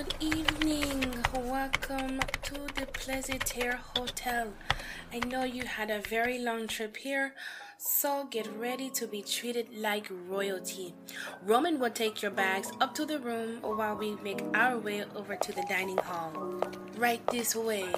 Good 0.00 0.14
evening. 0.20 1.14
Welcome 1.34 2.20
to 2.44 2.54
the 2.74 2.86
Pleasure 2.86 3.78
Hotel. 3.94 4.48
I 5.12 5.18
know 5.18 5.44
you 5.44 5.64
had 5.64 5.90
a 5.90 6.00
very 6.00 6.38
long 6.38 6.68
trip 6.68 6.96
here, 6.96 7.34
so 7.76 8.26
get 8.30 8.48
ready 8.56 8.88
to 8.96 9.06
be 9.06 9.20
treated 9.20 9.66
like 9.76 10.10
royalty. 10.26 10.94
Roman 11.44 11.78
will 11.78 11.90
take 11.90 12.22
your 12.22 12.30
bags 12.30 12.72
up 12.80 12.94
to 12.94 13.04
the 13.04 13.18
room 13.18 13.60
while 13.60 13.94
we 13.94 14.14
make 14.24 14.42
our 14.54 14.78
way 14.78 15.04
over 15.14 15.36
to 15.36 15.52
the 15.52 15.66
dining 15.68 15.98
hall. 15.98 16.32
Right 16.96 17.20
this 17.26 17.54
way. 17.54 17.92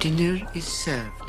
Dinner 0.00 0.50
is 0.56 0.66
served. 0.66 1.23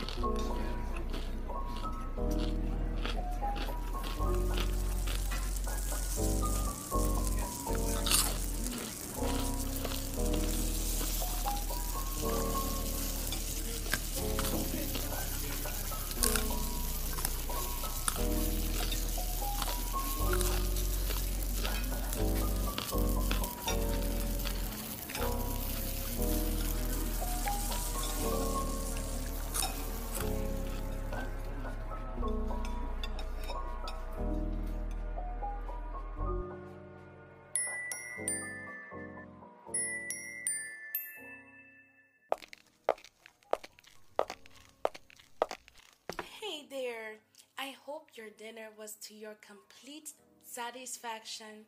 Your 48.76 48.82
was 48.82 48.96
to 48.96 49.14
your 49.14 49.36
complete 49.42 50.14
satisfaction. 50.44 51.66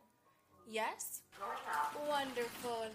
Yes? 0.70 1.22
Wonderful. 2.08 2.88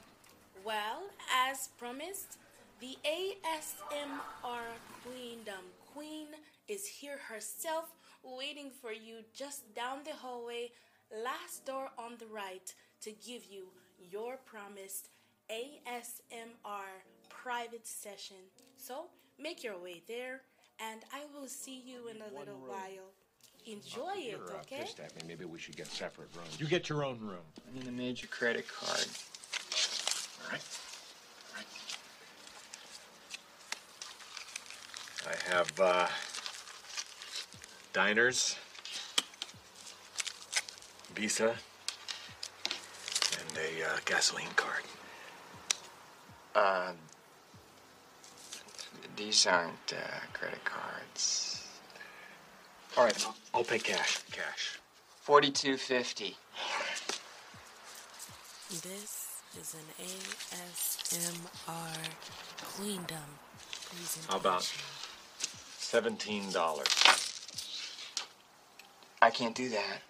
Well, 0.65 1.03
as 1.49 1.69
promised, 1.79 2.39
the 2.81 2.97
ASMR 3.05 4.67
Queendom 5.05 5.65
Queen 5.95 6.27
is 6.69 6.87
here 6.87 7.19
herself 7.29 7.93
waiting 8.23 8.71
for 8.81 8.93
you 8.93 9.25
just 9.35 9.75
down 9.75 9.99
the 10.05 10.15
hallway, 10.15 10.71
last 11.25 11.65
door 11.67 11.91
on 11.99 12.13
the 12.19 12.27
right, 12.27 12.75
to 13.03 13.11
give 13.11 13.45
you 13.51 13.65
your 14.11 14.39
promised 14.45 15.09
ASMR 15.51 16.89
private 17.29 17.87
session. 17.87 18.37
So 18.77 19.07
make 19.39 19.65
your 19.65 19.79
way 19.79 20.03
there, 20.07 20.43
and 20.81 21.03
I 21.13 21.23
will 21.35 21.49
see 21.49 21.83
you 21.85 22.09
in 22.09 22.17
a 22.17 22.39
little 22.39 22.61
while. 22.67 23.13
Enjoy 23.67 24.13
it, 24.17 24.31
You're 24.31 24.57
uh, 24.57 24.61
okay? 24.61 24.79
pissed 24.81 24.99
at 24.99 25.15
me. 25.17 25.23
Maybe 25.29 25.45
we 25.45 25.59
should 25.59 25.77
get 25.77 25.87
separate 25.87 26.29
rooms. 26.37 26.59
You 26.59 26.67
get 26.67 26.89
your 26.89 27.05
own 27.05 27.21
room. 27.21 27.45
I 27.69 27.79
need 27.79 27.87
a 27.87 27.93
major 27.93 28.27
credit 28.27 28.67
card. 28.69 29.07
All 30.45 30.51
right. 30.51 30.61
All 31.51 31.59
right. 31.59 31.67
I 35.29 35.55
have 35.55 35.81
uh, 35.81 36.09
diners, 37.93 38.57
Visa, 41.15 41.55
and 43.39 43.59
a 43.59 43.85
uh, 43.85 43.99
gasoline 44.05 44.49
card. 44.57 44.83
Uh, 46.55 46.93
these 49.17 49.47
aren't 49.47 49.93
uh, 49.93 50.19
credit 50.33 50.65
cards. 50.65 51.52
All 52.97 53.05
right, 53.05 53.27
I'll, 53.27 53.35
I'll 53.55 53.65
pay 53.65 53.79
cash. 53.79 54.19
Cash. 54.33 54.79
Forty-two 55.23 55.77
fifty. 55.77 56.37
This 58.69 59.29
is 59.59 59.75
an 59.75 60.05
ASMR 60.05 61.49
Queendom 62.77 63.19
presentation. 63.89 64.29
How 64.29 64.37
about 64.39 64.71
seventeen 65.79 66.51
dollars, 66.53 66.89
I 69.23 69.31
can't 69.31 69.55
do 69.55 69.69
that. 69.71 70.03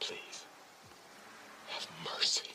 please? 0.00 0.44
Have 1.68 1.88
mercy. 2.04 2.50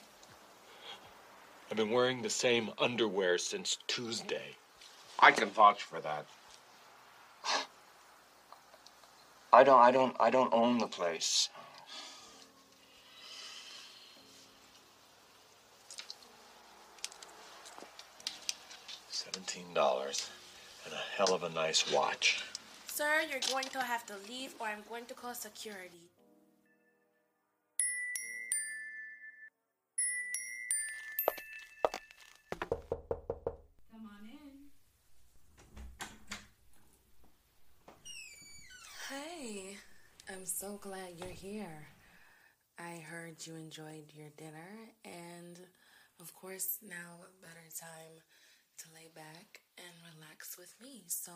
I've 1.69 1.77
been 1.77 1.91
wearing 1.91 2.21
the 2.21 2.29
same 2.29 2.69
underwear 2.77 3.37
since 3.37 3.77
Tuesday. 3.87 4.55
I 5.19 5.31
can 5.31 5.49
vouch 5.49 5.83
for 5.83 5.99
that. 6.01 6.25
I 9.57 9.63
don't. 9.63 9.81
I 9.81 9.89
don't. 9.89 10.15
I 10.19 10.29
don't 10.29 10.53
own 10.53 10.77
the 10.77 10.85
place. 10.85 11.49
Seventeen 19.09 19.73
dollars 19.73 20.29
and 20.85 20.93
a 20.93 21.03
hell 21.17 21.33
of 21.33 21.41
a 21.41 21.49
nice 21.49 21.91
watch. 21.91 22.43
Sir, 22.85 23.23
you're 23.31 23.39
going 23.51 23.65
to 23.69 23.81
have 23.81 24.05
to 24.05 24.13
leave 24.29 24.53
or 24.59 24.67
I'm 24.67 24.83
going 24.87 25.05
to 25.05 25.15
call 25.15 25.33
security. 25.33 26.05
So 40.47 40.77
glad 40.81 41.09
you're 41.17 41.27
here. 41.27 41.87
I 42.79 43.03
heard 43.09 43.45
you 43.45 43.55
enjoyed 43.55 44.13
your 44.13 44.29
dinner, 44.37 44.93
and 45.03 45.59
of 46.21 46.33
course, 46.33 46.77
now 46.81 47.25
better 47.41 47.67
time 47.77 48.21
to 48.77 48.85
lay 48.95 49.09
back 49.13 49.59
and 49.77 50.15
relax 50.15 50.57
with 50.57 50.73
me. 50.81 51.03
So, 51.07 51.31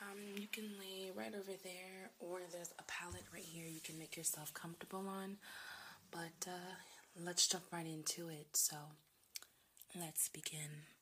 um, 0.00 0.18
you 0.34 0.46
can 0.50 0.64
lay 0.80 1.10
right 1.14 1.34
over 1.34 1.52
there, 1.62 2.10
or 2.18 2.40
there's 2.50 2.72
a 2.78 2.84
pallet 2.84 3.24
right 3.34 3.42
here 3.42 3.66
you 3.66 3.80
can 3.80 3.98
make 3.98 4.16
yourself 4.16 4.54
comfortable 4.54 5.06
on. 5.08 5.36
But 6.10 6.48
uh, 6.48 6.74
let's 7.22 7.46
jump 7.46 7.64
right 7.70 7.86
into 7.86 8.30
it. 8.30 8.56
So, 8.56 8.76
let's 9.94 10.30
begin. 10.30 10.95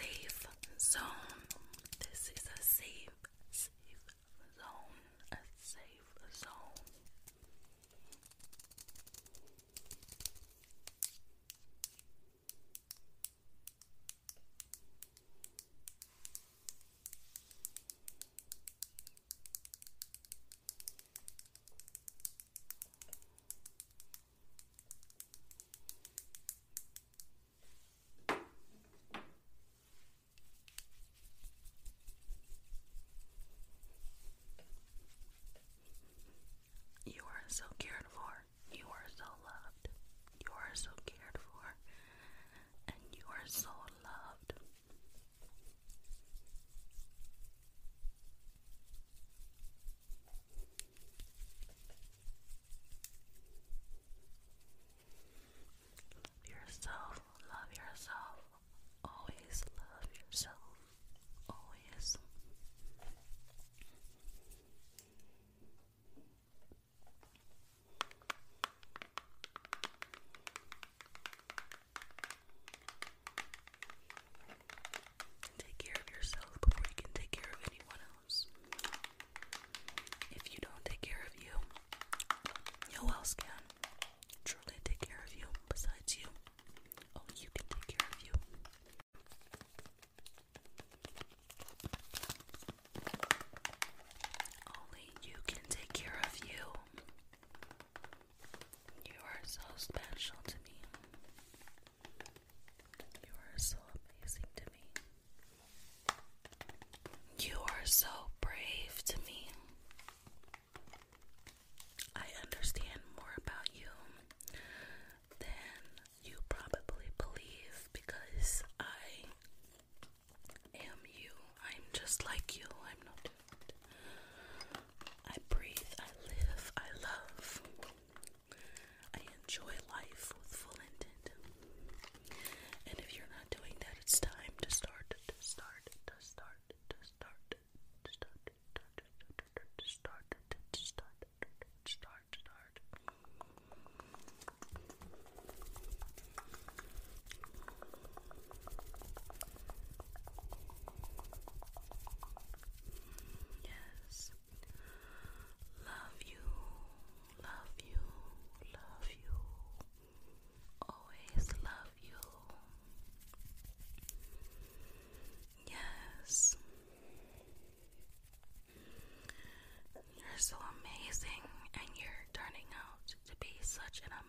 Safe 0.00 0.46
zone. 0.78 1.39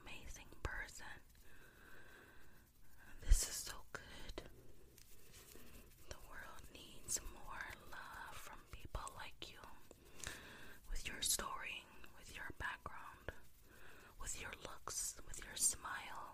amazing 0.05 0.50
person. 0.63 1.15
This 3.25 3.43
is 3.43 3.55
so 3.70 3.77
good. 3.93 4.43
The 6.10 6.22
world 6.29 6.63
needs 6.74 7.20
more 7.34 7.67
love 7.91 8.36
from 8.36 8.60
people 8.72 9.03
like 9.17 9.50
you 9.50 9.60
with 10.89 11.08
your 11.08 11.22
story, 11.22 11.84
with 12.17 12.34
your 12.36 12.50
background, 12.60 13.31
with 14.22 14.39
your 14.39 14.51
looks, 14.63 15.15
with 15.27 15.39
your 15.43 15.55
smile, 15.55 16.31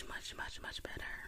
much, 0.00 0.34
much, 0.36 0.60
much, 0.62 0.82
better. 0.82 1.21